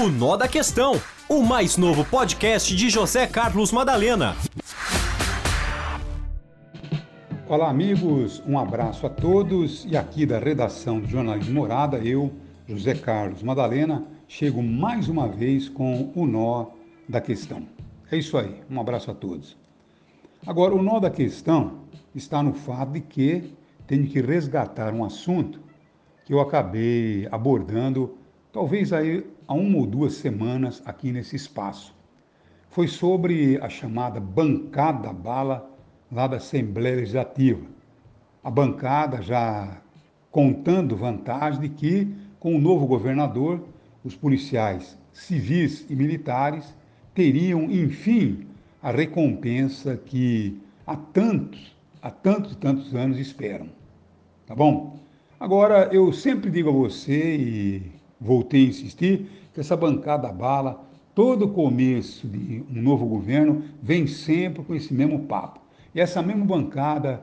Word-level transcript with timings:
O 0.00 0.08
Nó 0.08 0.34
da 0.34 0.48
Questão, 0.48 0.94
o 1.28 1.42
mais 1.42 1.76
novo 1.76 2.06
podcast 2.06 2.74
de 2.74 2.88
José 2.88 3.26
Carlos 3.26 3.70
Madalena. 3.70 4.34
Olá, 7.46 7.68
amigos, 7.68 8.42
um 8.46 8.58
abraço 8.58 9.04
a 9.06 9.10
todos 9.10 9.84
e 9.84 9.98
aqui 9.98 10.24
da 10.24 10.38
redação 10.38 11.02
de 11.02 11.10
Jornalismo 11.10 11.52
Morada, 11.52 11.98
eu, 11.98 12.32
José 12.66 12.94
Carlos 12.94 13.42
Madalena, 13.42 14.02
chego 14.26 14.62
mais 14.62 15.06
uma 15.06 15.28
vez 15.28 15.68
com 15.68 16.10
o 16.14 16.26
Nó 16.26 16.68
da 17.06 17.20
Questão. 17.20 17.66
É 18.10 18.16
isso 18.16 18.38
aí, 18.38 18.58
um 18.70 18.80
abraço 18.80 19.10
a 19.10 19.14
todos. 19.14 19.54
Agora, 20.46 20.74
o 20.74 20.82
nó 20.82 20.98
da 20.98 21.10
questão 21.10 21.80
está 22.14 22.42
no 22.42 22.54
fato 22.54 22.92
de 22.92 23.02
que 23.02 23.52
tenho 23.86 24.06
que 24.06 24.22
resgatar 24.22 24.94
um 24.94 25.04
assunto 25.04 25.60
que 26.24 26.32
eu 26.32 26.40
acabei 26.40 27.28
abordando 27.30 28.16
talvez 28.52 28.92
aí 28.92 29.24
há 29.46 29.54
uma 29.54 29.78
ou 29.78 29.86
duas 29.86 30.14
semanas 30.14 30.82
aqui 30.84 31.12
nesse 31.12 31.36
espaço. 31.36 31.94
Foi 32.70 32.86
sobre 32.86 33.58
a 33.60 33.68
chamada 33.68 34.20
bancada 34.20 35.12
bala 35.12 35.68
lá 36.10 36.26
da 36.26 36.36
Assembleia 36.36 36.96
Legislativa. 36.96 37.64
A 38.42 38.50
bancada 38.50 39.20
já 39.22 39.80
contando 40.30 40.96
vantagem 40.96 41.60
de 41.60 41.68
que, 41.68 42.08
com 42.38 42.54
o 42.54 42.60
novo 42.60 42.86
governador, 42.86 43.62
os 44.04 44.14
policiais 44.14 44.96
civis 45.12 45.84
e 45.90 45.96
militares 45.96 46.74
teriam, 47.14 47.64
enfim, 47.64 48.46
a 48.82 48.90
recompensa 48.90 49.96
que 49.96 50.60
há 50.86 50.96
tantos, 50.96 51.76
há 52.00 52.10
tantos 52.10 52.52
e 52.52 52.56
tantos 52.56 52.94
anos 52.94 53.18
esperam. 53.18 53.68
Tá 54.46 54.54
bom? 54.54 54.98
Agora, 55.38 55.88
eu 55.92 56.12
sempre 56.12 56.50
digo 56.50 56.70
a 56.70 56.72
você, 56.72 57.36
e 57.36 57.99
voltei 58.20 58.66
a 58.66 58.68
insistir, 58.68 59.26
que 59.54 59.60
essa 59.60 59.76
bancada 59.76 60.30
bala, 60.30 60.84
todo 61.14 61.48
começo 61.48 62.26
de 62.26 62.62
um 62.70 62.82
novo 62.82 63.06
governo, 63.06 63.64
vem 63.82 64.06
sempre 64.06 64.62
com 64.62 64.74
esse 64.74 64.92
mesmo 64.92 65.20
papo. 65.20 65.60
E 65.94 66.00
essa 66.00 66.22
mesma 66.22 66.44
bancada 66.44 67.22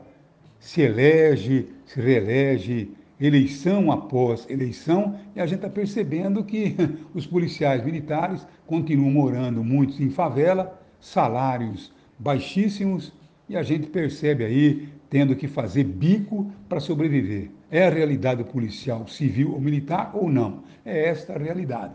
se 0.60 0.82
elege, 0.82 1.68
se 1.86 2.02
reelege, 2.02 2.92
eleição 3.20 3.92
após 3.92 4.48
eleição, 4.50 5.20
e 5.36 5.40
a 5.40 5.46
gente 5.46 5.58
está 5.58 5.70
percebendo 5.70 6.44
que 6.44 6.76
os 7.14 7.26
policiais 7.26 7.84
militares 7.84 8.46
continuam 8.66 9.12
morando 9.12 9.64
muitos 9.64 10.00
em 10.00 10.10
favela, 10.10 10.80
salários 11.00 11.92
baixíssimos, 12.20 13.14
e 13.50 13.56
a 13.56 13.64
gente 13.64 13.88
percebe 13.88 14.44
aí 14.44 14.90
tendo 15.10 15.36
que 15.36 15.48
fazer 15.48 15.84
bico 15.84 16.52
para 16.68 16.80
sobreviver. 16.80 17.50
É 17.72 17.88
a 17.88 17.90
realidade 17.90 18.44
policial, 18.44 19.08
civil 19.08 19.54
ou 19.54 19.62
militar 19.62 20.12
ou 20.14 20.30
não? 20.30 20.64
É 20.86 21.08
esta 21.08 21.34
a 21.34 21.38
realidade. 21.38 21.94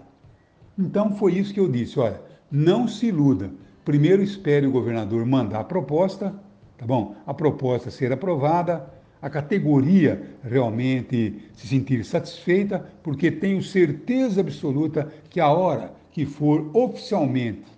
Então 0.78 1.14
foi 1.14 1.34
isso 1.34 1.53
que 1.53 1.61
eu 1.61 1.69
disse, 1.69 1.98
olha, 1.98 2.20
não 2.50 2.89
se 2.89 3.06
iluda. 3.06 3.50
Primeiro 3.84 4.23
espere 4.23 4.67
o 4.67 4.73
governador 4.73 5.25
mandar 5.27 5.61
a 5.61 5.64
proposta, 5.64 6.34
tá 6.78 6.86
bom? 6.86 7.14
A 7.27 7.34
proposta 7.34 7.91
ser 7.91 8.12
aprovada, 8.12 8.89
a 9.20 9.28
categoria 9.28 10.36
realmente 10.42 11.48
se 11.55 11.67
sentir 11.67 12.05
satisfeita, 12.05 12.84
porque 13.03 13.30
tenho 13.30 13.62
certeza 13.62 14.41
absoluta 14.41 15.12
que 15.28 15.41
a 15.41 15.48
hora 15.48 15.92
que 16.11 16.27
for 16.27 16.70
oficialmente 16.75 17.70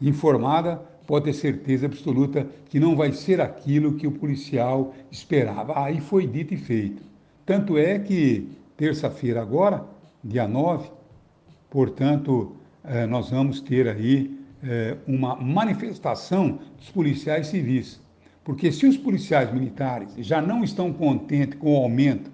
informada, 0.00 0.80
pode 1.08 1.24
ter 1.24 1.32
certeza 1.32 1.86
absoluta 1.86 2.46
que 2.68 2.78
não 2.78 2.94
vai 2.94 3.12
ser 3.12 3.40
aquilo 3.40 3.94
que 3.94 4.06
o 4.06 4.12
policial 4.12 4.94
esperava. 5.10 5.82
Aí 5.82 6.02
foi 6.02 6.26
dito 6.26 6.52
e 6.52 6.58
feito. 6.58 7.02
Tanto 7.46 7.78
é 7.78 7.98
que 7.98 8.46
terça-feira 8.76 9.40
agora, 9.40 9.86
dia 10.22 10.46
9, 10.46 10.90
portanto, 11.70 12.54
eh, 12.84 13.06
nós 13.06 13.30
vamos 13.30 13.62
ter 13.62 13.88
aí 13.88 14.38
eh, 14.62 14.98
uma 15.06 15.34
manifestação 15.34 16.58
dos 16.76 16.90
policiais 16.90 17.46
civis. 17.46 17.98
Porque 18.44 18.70
se 18.70 18.84
os 18.84 18.98
policiais 18.98 19.50
militares 19.50 20.12
já 20.18 20.42
não 20.42 20.62
estão 20.62 20.92
contentes 20.92 21.58
com 21.58 21.72
o 21.72 21.82
aumento 21.84 22.30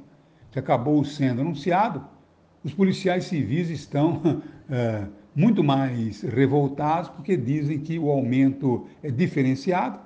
que 0.51 0.59
acabou 0.59 1.05
sendo 1.05 1.43
anunciado, 1.43 2.05
os 2.65 2.75
policiais 2.75 3.27
civis 3.27 3.71
estão 3.71 4.43
eh, 4.69 5.07
muito 5.35 5.65
mais 5.65 6.23
revoltados 6.23 7.09
porque 7.11 7.37
dizem 7.37 7.79
que 7.79 7.99
o 7.99 8.11
aumento 8.11 8.87
é 9.03 9.11
diferenciado, 9.11 9.99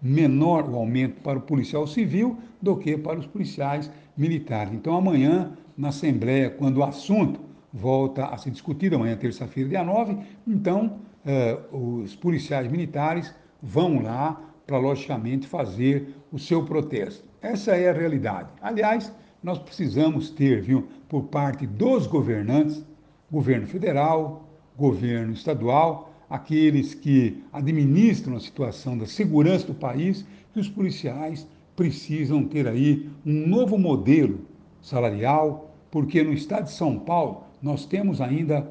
menor 0.00 0.68
o 0.68 0.76
aumento 0.76 1.20
para 1.22 1.38
o 1.38 1.42
policial 1.42 1.86
civil 1.86 2.38
do 2.60 2.76
que 2.76 2.96
para 2.96 3.18
os 3.18 3.26
policiais 3.26 3.90
militares. 4.16 4.72
Então, 4.74 4.94
amanhã, 4.96 5.52
na 5.76 5.88
Assembleia, 5.88 6.50
quando 6.50 6.78
o 6.78 6.84
assunto 6.84 7.40
volta 7.72 8.26
a 8.26 8.36
ser 8.36 8.50
discutido, 8.50 8.96
amanhã, 8.96 9.16
terça-feira, 9.16 9.68
dia 9.68 9.82
9, 9.82 10.18
então 10.46 10.98
eh, 11.24 11.58
os 11.72 12.14
policiais 12.14 12.70
militares 12.70 13.34
vão 13.62 14.02
lá 14.02 14.40
para, 14.66 14.78
logicamente, 14.78 15.46
fazer 15.46 16.14
o 16.30 16.38
seu 16.38 16.64
protesto. 16.64 17.24
Essa 17.40 17.76
é 17.76 17.88
a 17.88 17.92
realidade. 17.92 18.48
Aliás, 18.60 19.12
nós 19.42 19.58
precisamos 19.58 20.30
ter, 20.30 20.60
viu, 20.60 20.88
por 21.08 21.24
parte 21.24 21.66
dos 21.66 22.06
governantes, 22.06 22.84
governo 23.30 23.66
federal, 23.66 24.48
governo 24.76 25.32
estadual, 25.32 26.12
aqueles 26.28 26.94
que 26.94 27.42
administram 27.52 28.36
a 28.36 28.40
situação 28.40 28.96
da 28.98 29.06
segurança 29.06 29.66
do 29.66 29.74
país, 29.74 30.26
que 30.52 30.60
os 30.60 30.68
policiais 30.68 31.46
precisam 31.76 32.44
ter 32.44 32.66
aí 32.66 33.08
um 33.24 33.46
novo 33.46 33.78
modelo 33.78 34.40
salarial, 34.80 35.74
porque 35.90 36.22
no 36.22 36.32
estado 36.32 36.64
de 36.64 36.72
São 36.72 36.98
Paulo 36.98 37.44
nós 37.62 37.86
temos 37.86 38.20
ainda, 38.20 38.68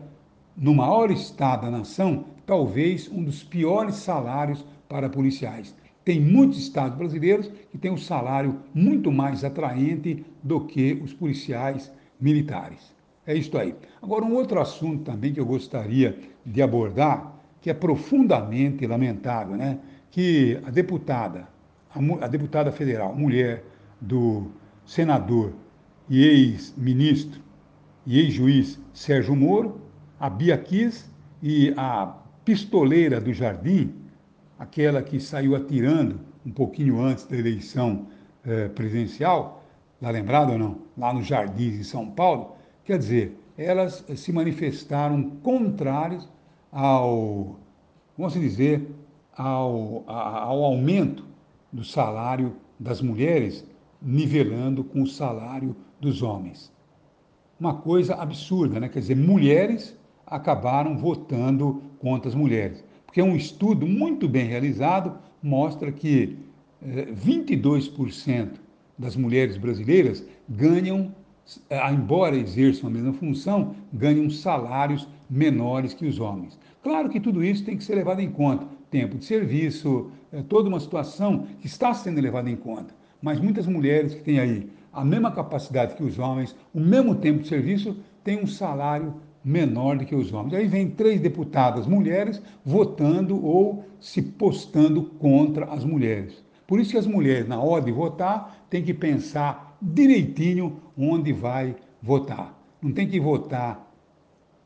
no 0.56 0.74
maior 0.74 1.10
estado 1.12 1.64
da 1.64 1.72
nação, 1.72 2.26
talvez 2.46 3.10
um 3.10 3.24
dos 3.24 3.44
piores 3.44 3.96
salários 3.96 4.66
para 4.88 5.10
policiais. 5.10 5.76
Tem 6.06 6.20
muitos 6.20 6.60
estados 6.60 6.98
brasileiros 6.98 7.50
que 7.72 7.78
têm 7.78 7.92
um 7.92 7.98
salário 7.98 8.60
muito 8.74 9.12
mais 9.12 9.44
atraente 9.44 10.26
do 10.44 10.66
que 10.66 10.94
os 11.04 11.14
policiais 11.14 11.92
militares. 12.20 12.94
É 13.26 13.34
isto 13.34 13.58
aí. 13.58 13.74
Agora, 14.02 14.26
um 14.26 14.34
outro 14.34 14.60
assunto 14.60 15.04
também 15.04 15.34
que 15.34 15.40
eu 15.40 15.46
gostaria 15.46 16.18
de 16.46 16.62
abordar, 16.62 17.34
que 17.62 17.70
é 17.70 17.74
profundamente 17.74 18.86
lamentável, 18.86 19.56
né? 19.56 19.80
Que 20.12 20.60
a 20.66 20.70
deputada, 20.70 21.48
a, 21.94 22.26
a 22.26 22.28
deputada 22.28 22.72
federal, 22.72 23.16
mulher 23.16 23.64
do 24.00 24.52
senador 24.86 25.54
e 26.10 26.26
ex-ministro 26.26 27.42
e 28.06 28.20
ex-juiz 28.20 28.80
Sérgio 28.94 29.36
Moro, 29.36 29.80
a 30.20 30.30
Bia 30.30 30.58
Kiss 30.58 31.10
e 31.42 31.74
a 31.78 32.18
pistoleira 32.44 33.22
do 33.22 33.34
Jardim, 33.34 33.94
aquela 34.60 35.02
que 35.02 35.20
saiu 35.20 35.56
atirando 35.56 36.20
um 36.46 36.52
pouquinho 36.52 37.02
antes 37.02 37.26
da 37.26 37.38
eleição 37.38 38.08
eh, 38.46 38.68
presidencial, 38.68 39.64
está 39.96 40.10
lembrado 40.10 40.52
ou 40.52 40.58
não? 40.58 40.80
Lá 40.98 41.14
no 41.14 41.24
Jardim, 41.24 41.70
em 41.70 41.84
São 41.84 42.10
Paulo, 42.10 42.56
Quer 42.86 42.98
dizer, 42.98 43.38
elas 43.58 44.04
se 44.16 44.32
manifestaram 44.32 45.30
contrárias 45.42 46.28
ao, 46.72 47.58
vamos 48.18 48.34
dizer, 48.34 48.90
ao, 49.36 50.04
ao 50.08 50.64
aumento 50.64 51.26
do 51.72 51.84
salário 51.84 52.56
das 52.80 53.02
mulheres, 53.02 53.66
nivelando 54.02 54.84
com 54.84 55.04
o 55.04 55.08
salário 55.08 55.76
dos 56.00 56.22
homens. 56.22 56.72
Uma 57.60 57.76
coisa 57.76 58.16
absurda, 58.16 58.80
né? 58.80 58.90
Quer 58.90 59.00
dizer, 59.00 59.16
mulheres 59.16 59.98
acabaram 60.26 60.98
votando 60.98 61.82
contra 62.00 62.28
as 62.28 62.36
mulheres. 62.36 62.84
Porque 63.06 63.22
um 63.22 63.36
estudo 63.36 63.88
muito 63.88 64.28
bem 64.28 64.46
realizado 64.46 65.18
mostra 65.42 65.92
que 65.92 66.38
eh, 66.82 67.06
22% 67.14 68.60
das 68.98 69.16
mulheres 69.16 69.58
brasileiras 69.58 70.26
ganham 70.50 71.14
embora 71.92 72.36
exerçam 72.36 72.90
a 72.90 72.92
mesma 72.92 73.14
função, 73.14 73.76
ganham 73.92 74.30
salários 74.30 75.08
menores 75.30 75.94
que 75.94 76.06
os 76.06 76.20
homens. 76.20 76.58
Claro 76.82 77.10
que 77.10 77.20
tudo 77.20 77.44
isso 77.44 77.64
tem 77.64 77.78
que 77.78 77.84
ser 77.84 77.96
levado 77.96 78.20
em 78.20 78.30
conta. 78.30 78.68
Tempo 78.90 79.18
de 79.18 79.26
serviço, 79.26 80.12
é 80.32 80.42
toda 80.42 80.70
uma 80.70 80.80
situação 80.80 81.48
que 81.60 81.68
está 81.68 81.94
sendo 81.94 82.22
levada 82.22 82.50
em 82.50 82.56
conta. 82.56 82.94
Mas 83.22 83.40
muitas 83.40 83.66
mulheres 83.66 84.14
que 84.14 84.22
têm 84.22 84.40
aí 84.40 84.70
a 84.92 85.04
mesma 85.04 85.32
capacidade 85.32 85.96
que 85.96 86.04
os 86.04 86.20
homens, 86.20 86.56
o 86.74 86.80
mesmo 86.80 87.16
tempo 87.16 87.42
de 87.42 87.48
serviço, 87.48 87.96
têm 88.24 88.42
um 88.42 88.48
salário 88.48 89.16
menor 89.44 89.98
do 89.98 90.06
que 90.06 90.16
os 90.16 90.32
homens. 90.32 90.54
Aí 90.54 90.68
vem 90.68 90.90
três 90.90 91.20
deputadas 91.20 91.88
mulheres 91.88 92.42
votando 92.64 93.44
ou 93.44 93.86
se 94.00 94.22
postando 94.22 95.04
contra 95.20 95.66
as 95.66 95.84
mulheres. 95.84 96.44
Por 96.68 96.80
isso 96.80 96.92
que 96.92 96.98
as 96.98 97.08
mulheres, 97.08 97.48
na 97.48 97.62
hora 97.62 97.84
de 97.84 97.92
votar, 97.92 98.66
têm 98.70 98.84
que 98.84 98.94
pensar 98.94 99.73
direitinho 99.84 100.80
onde 100.98 101.34
vai 101.34 101.76
votar. 102.02 102.58
Não 102.82 102.92
tem 102.92 103.08
que 103.08 103.20
votar 103.20 103.92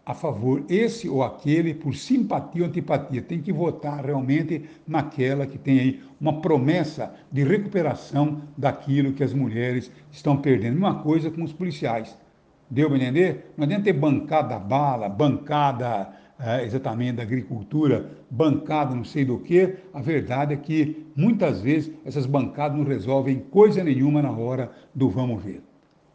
a 0.06 0.14
favor 0.14 0.64
esse 0.70 1.10
ou 1.10 1.22
aquele 1.22 1.74
por 1.74 1.94
simpatia 1.94 2.62
ou 2.62 2.70
antipatia. 2.70 3.22
Tem 3.22 3.42
que 3.42 3.52
votar 3.52 4.06
realmente 4.06 4.64
naquela 4.88 5.46
que 5.46 5.58
tem 5.58 5.80
aí 5.80 6.02
uma 6.20 6.40
promessa 6.40 7.14
de 7.32 7.44
recuperação 7.44 8.42
daquilo 8.58 9.12
que 9.12 9.24
as 9.24 9.34
mulheres 9.34 9.92
estão 10.12 10.38
perdendo. 10.38 10.78
Uma 10.78 10.96
coisa 11.02 11.30
com 11.30 11.44
os 11.44 11.52
policiais. 11.52 12.18
Deu 12.70 12.88
para 12.88 12.98
entender? 12.98 13.54
Não 13.58 13.66
adianta 13.66 13.86
ter 13.86 13.94
bancada 13.94 14.50
da 14.50 14.60
bala, 14.60 15.10
bancada 15.10 16.10
é, 16.40 16.64
exatamente 16.64 17.18
da 17.18 17.24
agricultura, 17.24 18.12
bancada 18.30 18.94
não 18.94 19.04
sei 19.04 19.26
do 19.26 19.40
que. 19.40 19.76
A 19.94 20.02
verdade 20.02 20.54
é 20.54 20.58
que 20.58 21.06
muitas 21.16 21.62
vezes 21.62 21.92
essas 22.06 22.26
bancadas 22.26 22.78
não 22.78 22.86
resolvem 22.86 23.40
coisa 23.40 23.84
nenhuma 23.84 24.22
na 24.22 24.32
hora 24.32 24.72
do 24.94 25.10
vamos 25.10 25.44
ver. 25.44 25.62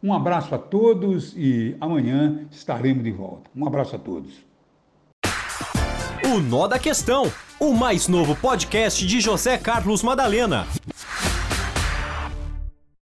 Um 0.02 0.12
abraço 0.12 0.54
a 0.54 0.58
todos 0.58 1.34
e 1.36 1.76
amanhã 1.80 2.46
estaremos 2.50 3.04
de 3.04 3.12
volta. 3.12 3.50
Um 3.54 3.66
abraço 3.66 3.94
a 3.96 3.98
todos. 3.98 4.32
O 6.24 6.40
Nó 6.40 6.66
da 6.66 6.78
Questão, 6.78 7.30
o 7.60 7.72
mais 7.72 8.08
novo 8.08 8.34
podcast 8.34 9.06
de 9.06 9.20
José 9.20 9.58
Carlos 9.58 10.02
Madalena. 10.02 10.66